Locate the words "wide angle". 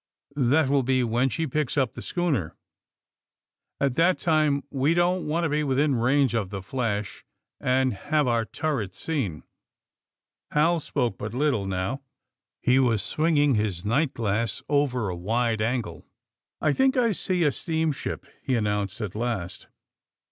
15.15-16.07